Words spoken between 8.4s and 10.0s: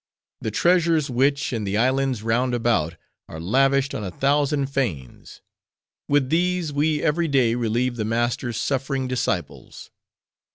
suffering disciples.